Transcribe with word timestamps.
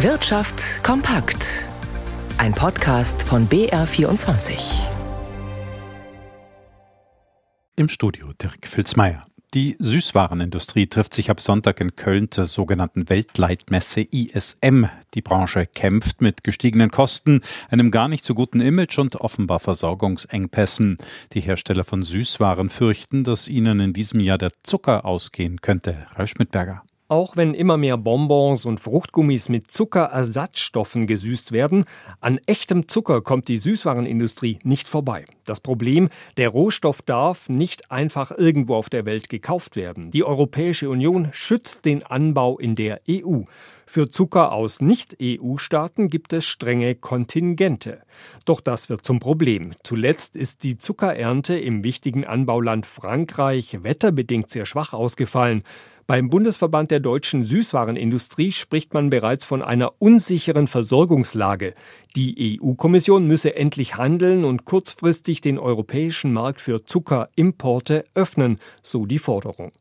Wirtschaft 0.00 0.84
kompakt. 0.84 1.64
Ein 2.36 2.52
Podcast 2.52 3.22
von 3.22 3.48
BR24. 3.48 4.58
Im 7.76 7.88
Studio 7.88 8.34
Dirk 8.34 8.66
Filzmeier. 8.66 9.22
Die 9.54 9.74
Süßwarenindustrie 9.78 10.88
trifft 10.88 11.14
sich 11.14 11.30
ab 11.30 11.40
Sonntag 11.40 11.80
in 11.80 11.96
Köln 11.96 12.30
zur 12.30 12.44
sogenannten 12.44 13.08
Weltleitmesse 13.08 14.02
ISM. 14.02 14.84
Die 15.14 15.22
Branche 15.22 15.64
kämpft 15.64 16.20
mit 16.20 16.44
gestiegenen 16.44 16.90
Kosten, 16.90 17.40
einem 17.70 17.90
gar 17.90 18.08
nicht 18.08 18.26
so 18.26 18.34
guten 18.34 18.60
Image 18.60 18.98
und 18.98 19.16
offenbar 19.16 19.60
Versorgungsengpässen. 19.60 20.98
Die 21.32 21.40
Hersteller 21.40 21.84
von 21.84 22.02
Süßwaren 22.02 22.68
fürchten, 22.68 23.24
dass 23.24 23.48
ihnen 23.48 23.80
in 23.80 23.94
diesem 23.94 24.20
Jahr 24.20 24.36
der 24.36 24.50
Zucker 24.62 25.06
ausgehen 25.06 25.62
könnte. 25.62 26.06
Ralf 26.16 26.28
Schmidberger. 26.28 26.82
Auch 27.08 27.36
wenn 27.36 27.54
immer 27.54 27.76
mehr 27.76 27.96
Bonbons 27.96 28.64
und 28.64 28.80
Fruchtgummis 28.80 29.48
mit 29.48 29.70
Zuckerersatzstoffen 29.70 31.06
gesüßt 31.06 31.52
werden, 31.52 31.84
an 32.20 32.40
echtem 32.46 32.88
Zucker 32.88 33.22
kommt 33.22 33.46
die 33.46 33.58
Süßwarenindustrie 33.58 34.58
nicht 34.64 34.88
vorbei. 34.88 35.24
Das 35.44 35.60
Problem, 35.60 36.08
der 36.36 36.48
Rohstoff 36.48 37.02
darf 37.02 37.48
nicht 37.48 37.92
einfach 37.92 38.32
irgendwo 38.36 38.74
auf 38.74 38.90
der 38.90 39.04
Welt 39.04 39.28
gekauft 39.28 39.76
werden. 39.76 40.10
Die 40.10 40.24
Europäische 40.24 40.90
Union 40.90 41.28
schützt 41.30 41.84
den 41.84 42.04
Anbau 42.04 42.58
in 42.58 42.74
der 42.74 43.00
EU. 43.08 43.42
Für 43.88 44.08
Zucker 44.08 44.50
aus 44.50 44.80
Nicht-EU-Staaten 44.80 46.10
gibt 46.10 46.32
es 46.32 46.44
strenge 46.44 46.96
Kontingente. 46.96 48.02
Doch 48.44 48.60
das 48.60 48.88
wird 48.88 49.06
zum 49.06 49.20
Problem. 49.20 49.70
Zuletzt 49.84 50.34
ist 50.34 50.64
die 50.64 50.76
Zuckerernte 50.76 51.56
im 51.56 51.84
wichtigen 51.84 52.24
Anbauland 52.24 52.84
Frankreich 52.84 53.84
wetterbedingt 53.84 54.50
sehr 54.50 54.66
schwach 54.66 54.92
ausgefallen. 54.92 55.62
Beim 56.08 56.30
Bundesverband 56.30 56.92
der 56.92 57.00
deutschen 57.00 57.42
Süßwarenindustrie 57.42 58.52
spricht 58.52 58.94
man 58.94 59.10
bereits 59.10 59.44
von 59.44 59.60
einer 59.60 59.90
unsicheren 59.98 60.68
Versorgungslage. 60.68 61.74
Die 62.14 62.60
EU-Kommission 62.62 63.26
müsse 63.26 63.56
endlich 63.56 63.96
handeln 63.96 64.44
und 64.44 64.64
kurzfristig 64.64 65.40
den 65.40 65.58
europäischen 65.58 66.32
Markt 66.32 66.60
für 66.60 66.84
Zuckerimporte 66.84 68.04
öffnen, 68.14 68.60
so 68.82 69.04
die 69.04 69.18
Forderung. 69.18 69.72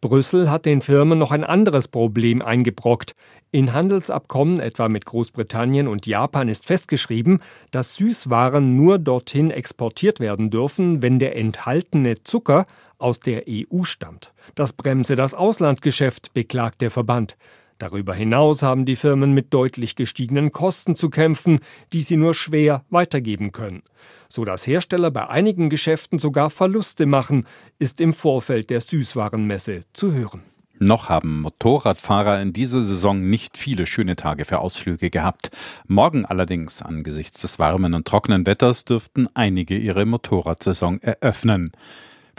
Brüssel 0.00 0.50
hat 0.50 0.64
den 0.64 0.80
Firmen 0.80 1.18
noch 1.18 1.30
ein 1.30 1.44
anderes 1.44 1.88
Problem 1.88 2.40
eingebrockt. 2.40 3.14
In 3.50 3.74
Handelsabkommen 3.74 4.58
etwa 4.58 4.88
mit 4.88 5.04
Großbritannien 5.04 5.86
und 5.86 6.06
Japan 6.06 6.48
ist 6.48 6.64
festgeschrieben, 6.64 7.40
dass 7.70 7.96
Süßwaren 7.96 8.76
nur 8.76 8.98
dorthin 8.98 9.50
exportiert 9.50 10.18
werden 10.18 10.48
dürfen, 10.48 11.02
wenn 11.02 11.18
der 11.18 11.36
enthaltene 11.36 12.22
Zucker 12.22 12.66
aus 12.96 13.20
der 13.20 13.44
EU 13.46 13.82
stammt. 13.82 14.32
Das 14.54 14.72
bremse 14.72 15.16
das 15.16 15.34
Auslandgeschäft, 15.34 16.32
beklagt 16.32 16.80
der 16.80 16.90
Verband. 16.90 17.36
Darüber 17.80 18.12
hinaus 18.12 18.62
haben 18.62 18.84
die 18.84 18.94
Firmen 18.94 19.32
mit 19.32 19.54
deutlich 19.54 19.96
gestiegenen 19.96 20.52
Kosten 20.52 20.96
zu 20.96 21.08
kämpfen, 21.08 21.60
die 21.94 22.02
sie 22.02 22.18
nur 22.18 22.34
schwer 22.34 22.84
weitergeben 22.90 23.52
können. 23.52 23.82
So 24.28 24.44
dass 24.44 24.66
Hersteller 24.66 25.10
bei 25.10 25.26
einigen 25.28 25.70
Geschäften 25.70 26.18
sogar 26.18 26.50
Verluste 26.50 27.06
machen, 27.06 27.46
ist 27.78 28.02
im 28.02 28.12
Vorfeld 28.12 28.68
der 28.68 28.82
Süßwarenmesse 28.82 29.80
zu 29.94 30.12
hören. 30.12 30.42
Noch 30.78 31.08
haben 31.08 31.40
Motorradfahrer 31.40 32.42
in 32.42 32.52
dieser 32.52 32.82
Saison 32.82 33.30
nicht 33.30 33.56
viele 33.56 33.86
schöne 33.86 34.14
Tage 34.14 34.44
für 34.44 34.58
Ausflüge 34.58 35.08
gehabt. 35.08 35.50
Morgen 35.86 36.26
allerdings, 36.26 36.82
angesichts 36.82 37.40
des 37.40 37.58
warmen 37.58 37.94
und 37.94 38.06
trockenen 38.06 38.44
Wetters, 38.44 38.84
dürften 38.84 39.26
einige 39.32 39.78
ihre 39.78 40.04
Motorradsaison 40.04 41.00
eröffnen. 41.00 41.72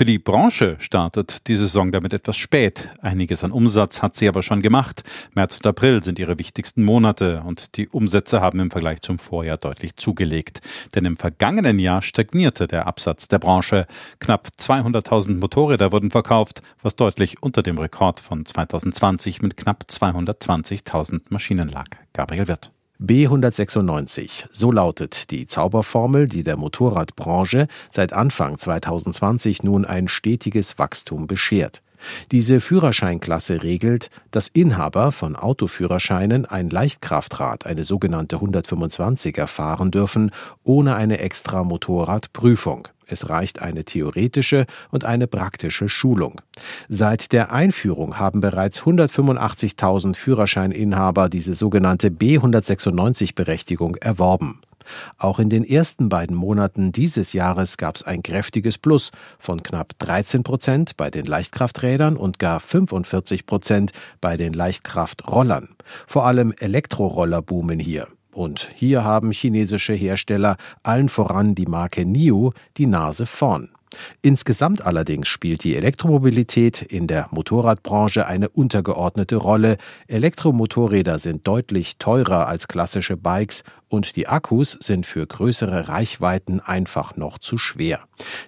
Für 0.00 0.06
die 0.06 0.18
Branche 0.18 0.76
startet 0.78 1.46
die 1.46 1.54
Saison 1.54 1.92
damit 1.92 2.14
etwas 2.14 2.38
spät. 2.38 2.88
Einiges 3.02 3.44
an 3.44 3.52
Umsatz 3.52 4.00
hat 4.00 4.16
sie 4.16 4.28
aber 4.28 4.42
schon 4.42 4.62
gemacht. 4.62 5.02
März 5.34 5.56
und 5.56 5.66
April 5.66 6.02
sind 6.02 6.18
ihre 6.18 6.38
wichtigsten 6.38 6.84
Monate 6.84 7.42
und 7.44 7.76
die 7.76 7.86
Umsätze 7.86 8.40
haben 8.40 8.60
im 8.60 8.70
Vergleich 8.70 9.02
zum 9.02 9.18
Vorjahr 9.18 9.58
deutlich 9.58 9.96
zugelegt. 9.96 10.62
Denn 10.94 11.04
im 11.04 11.18
vergangenen 11.18 11.78
Jahr 11.78 12.00
stagnierte 12.00 12.66
der 12.66 12.86
Absatz 12.86 13.28
der 13.28 13.40
Branche. 13.40 13.86
Knapp 14.20 14.48
200.000 14.58 15.38
Motorräder 15.38 15.92
wurden 15.92 16.10
verkauft, 16.10 16.62
was 16.80 16.96
deutlich 16.96 17.42
unter 17.42 17.62
dem 17.62 17.76
Rekord 17.76 18.20
von 18.20 18.46
2020 18.46 19.42
mit 19.42 19.58
knapp 19.58 19.84
220.000 19.86 21.24
Maschinen 21.28 21.68
lag. 21.68 21.88
Gabriel 22.14 22.48
Wirth. 22.48 22.70
B196. 23.02 24.46
So 24.52 24.70
lautet 24.70 25.30
die 25.30 25.46
Zauberformel, 25.46 26.26
die 26.26 26.42
der 26.42 26.56
Motorradbranche 26.56 27.66
seit 27.90 28.12
Anfang 28.12 28.58
2020 28.58 29.62
nun 29.62 29.84
ein 29.84 30.06
stetiges 30.06 30.78
Wachstum 30.78 31.26
beschert. 31.26 31.82
Diese 32.30 32.60
Führerscheinklasse 32.60 33.62
regelt, 33.62 34.10
dass 34.30 34.48
Inhaber 34.48 35.12
von 35.12 35.36
Autoführerscheinen 35.36 36.46
ein 36.46 36.70
Leichtkraftrad, 36.70 37.66
eine 37.66 37.84
sogenannte 37.84 38.36
125er, 38.36 39.46
fahren 39.46 39.90
dürfen, 39.90 40.30
ohne 40.64 40.94
eine 40.94 41.18
extra 41.18 41.64
Motorradprüfung. 41.64 42.88
Es 43.06 43.28
reicht 43.28 43.60
eine 43.60 43.84
theoretische 43.84 44.66
und 44.90 45.04
eine 45.04 45.26
praktische 45.26 45.88
Schulung. 45.88 46.40
Seit 46.88 47.32
der 47.32 47.52
Einführung 47.52 48.18
haben 48.18 48.40
bereits 48.40 48.82
185.000 48.82 50.14
Führerscheininhaber 50.14 51.28
diese 51.28 51.54
sogenannte 51.54 52.08
B196-Berechtigung 52.08 53.96
erworben. 53.96 54.60
Auch 55.18 55.38
in 55.38 55.50
den 55.50 55.64
ersten 55.64 56.08
beiden 56.08 56.36
Monaten 56.36 56.92
dieses 56.92 57.32
Jahres 57.32 57.76
gab 57.76 57.96
es 57.96 58.02
ein 58.02 58.22
kräftiges 58.22 58.78
Plus 58.78 59.10
von 59.38 59.62
knapp 59.62 59.98
13 59.98 60.42
Prozent 60.42 60.96
bei 60.96 61.10
den 61.10 61.26
Leichtkrafträdern 61.26 62.16
und 62.16 62.38
gar 62.38 62.60
45 62.60 63.46
Prozent 63.46 63.92
bei 64.20 64.36
den 64.36 64.52
Leichtkraftrollern. 64.52 65.70
Vor 66.06 66.26
allem 66.26 66.52
Elektroroller 66.58 67.42
boomen 67.42 67.78
hier. 67.78 68.08
Und 68.32 68.70
hier 68.74 69.04
haben 69.04 69.32
chinesische 69.32 69.92
Hersteller, 69.92 70.56
allen 70.82 71.08
voran 71.08 71.54
die 71.54 71.66
Marke 71.66 72.04
NIO, 72.04 72.52
die 72.76 72.86
Nase 72.86 73.26
vorn. 73.26 73.70
Insgesamt 74.22 74.84
allerdings 74.84 75.28
spielt 75.28 75.64
die 75.64 75.76
Elektromobilität 75.76 76.82
in 76.82 77.06
der 77.06 77.28
Motorradbranche 77.30 78.26
eine 78.26 78.48
untergeordnete 78.48 79.36
Rolle. 79.36 79.78
Elektromotorräder 80.06 81.18
sind 81.18 81.46
deutlich 81.46 81.98
teurer 81.98 82.46
als 82.46 82.68
klassische 82.68 83.16
Bikes 83.16 83.64
und 83.88 84.16
die 84.16 84.28
Akkus 84.28 84.78
sind 84.80 85.06
für 85.06 85.26
größere 85.26 85.88
Reichweiten 85.88 86.60
einfach 86.60 87.16
noch 87.16 87.38
zu 87.38 87.58
schwer. 87.58 88.00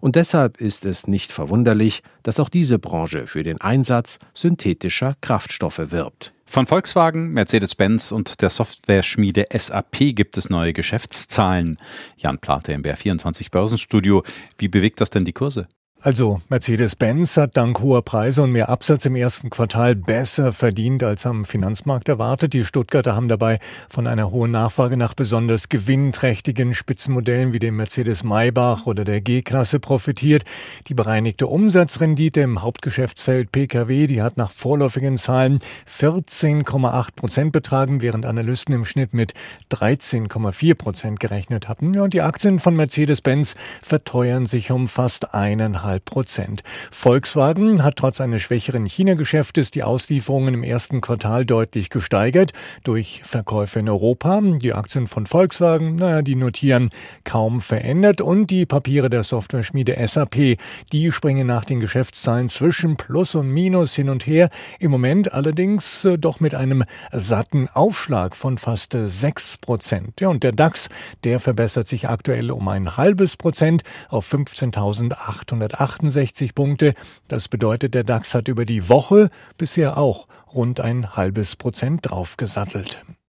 Und 0.00 0.16
deshalb 0.16 0.60
ist 0.60 0.84
es 0.84 1.06
nicht 1.06 1.32
verwunderlich, 1.32 2.02
dass 2.22 2.40
auch 2.40 2.50
diese 2.50 2.78
Branche 2.78 3.26
für 3.26 3.42
den 3.42 3.60
Einsatz 3.60 4.18
synthetischer 4.34 5.14
Kraftstoffe 5.20 5.90
wirbt. 5.90 6.34
Von 6.52 6.66
Volkswagen, 6.66 7.30
Mercedes-Benz 7.30 8.10
und 8.10 8.42
der 8.42 8.50
Softwareschmiede 8.50 9.46
SAP 9.56 10.16
gibt 10.16 10.36
es 10.36 10.50
neue 10.50 10.72
Geschäftszahlen. 10.72 11.76
Jan 12.16 12.40
Plate 12.40 12.72
im 12.72 12.82
BR24 12.82 13.52
Börsenstudio. 13.52 14.24
Wie 14.58 14.66
bewegt 14.66 15.00
das 15.00 15.10
denn 15.10 15.24
die 15.24 15.32
Kurse? 15.32 15.68
Also 16.02 16.40
Mercedes-Benz 16.48 17.36
hat 17.36 17.58
dank 17.58 17.80
hoher 17.80 18.00
Preise 18.00 18.40
und 18.40 18.52
mehr 18.52 18.70
Absatz 18.70 19.04
im 19.04 19.16
ersten 19.16 19.50
Quartal 19.50 19.94
besser 19.94 20.54
verdient 20.54 21.02
als 21.02 21.26
am 21.26 21.44
Finanzmarkt 21.44 22.08
erwartet. 22.08 22.54
Die 22.54 22.64
Stuttgarter 22.64 23.14
haben 23.14 23.28
dabei 23.28 23.58
von 23.90 24.06
einer 24.06 24.30
hohen 24.30 24.50
Nachfrage 24.50 24.96
nach 24.96 25.12
besonders 25.12 25.68
gewinnträchtigen 25.68 26.72
Spitzenmodellen 26.72 27.52
wie 27.52 27.58
dem 27.58 27.76
Mercedes 27.76 28.24
Maybach 28.24 28.86
oder 28.86 29.04
der 29.04 29.20
G-Klasse 29.20 29.78
profitiert. 29.78 30.44
Die 30.88 30.94
bereinigte 30.94 31.46
Umsatzrendite 31.46 32.40
im 32.40 32.62
Hauptgeschäftsfeld 32.62 33.52
Pkw, 33.52 34.06
die 34.06 34.22
hat 34.22 34.38
nach 34.38 34.52
vorläufigen 34.52 35.18
Zahlen 35.18 35.60
14,8 35.86 37.08
Prozent 37.14 37.52
betragen, 37.52 38.00
während 38.00 38.24
Analysten 38.24 38.74
im 38.74 38.86
Schnitt 38.86 39.12
mit 39.12 39.34
13,4 39.70 40.74
Prozent 40.76 41.20
gerechnet 41.20 41.68
hatten. 41.68 42.00
und 42.00 42.14
die 42.14 42.22
Aktien 42.22 42.58
von 42.58 42.74
Mercedes-Benz 42.74 43.54
verteuern 43.82 44.46
sich 44.46 44.70
um 44.70 44.88
fast 44.88 45.34
eineinhalb 45.34 45.89
2,5 45.90 46.00
Prozent. 46.04 46.62
Volkswagen 46.90 47.82
hat 47.82 47.96
trotz 47.96 48.20
eines 48.20 48.42
schwächeren 48.42 48.86
China-Geschäftes 48.86 49.70
die 49.70 49.82
Auslieferungen 49.82 50.54
im 50.54 50.62
ersten 50.62 51.00
Quartal 51.00 51.44
deutlich 51.44 51.90
gesteigert 51.90 52.52
durch 52.84 53.20
Verkäufe 53.24 53.80
in 53.80 53.88
Europa. 53.88 54.40
Die 54.42 54.72
Aktien 54.72 55.06
von 55.06 55.26
Volkswagen, 55.26 55.96
naja, 55.96 56.22
die 56.22 56.36
notieren 56.36 56.90
kaum 57.24 57.60
verändert 57.60 58.20
und 58.20 58.48
die 58.48 58.66
Papiere 58.66 59.10
der 59.10 59.24
Software-Schmiede 59.24 59.96
SAP, 60.06 60.58
die 60.92 61.12
springen 61.12 61.46
nach 61.46 61.64
den 61.64 61.80
Geschäftszahlen 61.80 62.48
zwischen 62.48 62.96
Plus 62.96 63.34
und 63.34 63.48
Minus 63.48 63.94
hin 63.94 64.08
und 64.08 64.26
her. 64.26 64.50
Im 64.78 64.90
Moment 64.90 65.32
allerdings 65.32 66.04
äh, 66.04 66.18
doch 66.18 66.40
mit 66.40 66.54
einem 66.54 66.84
satten 67.12 67.68
Aufschlag 67.72 68.36
von 68.36 68.58
fast 68.58 68.96
6 68.96 69.58
Prozent. 69.58 70.20
Ja, 70.20 70.28
und 70.28 70.42
der 70.42 70.52
DAX, 70.52 70.88
der 71.24 71.40
verbessert 71.40 71.88
sich 71.88 72.08
aktuell 72.08 72.50
um 72.50 72.68
ein 72.68 72.96
halbes 72.96 73.36
Prozent 73.36 73.82
auf 74.08 74.32
15.800 74.32 75.79
168 75.80 76.54
Punkte. 76.54 76.94
Das 77.28 77.48
bedeutet, 77.48 77.94
der 77.94 78.04
DAX 78.04 78.34
hat 78.34 78.48
über 78.48 78.66
die 78.66 78.88
Woche 78.88 79.30
bisher 79.56 79.96
auch 79.96 80.28
rund 80.54 80.80
ein 80.80 81.16
halbes 81.16 81.56
Prozent 81.56 82.10
draufgesattelt. 82.10 83.02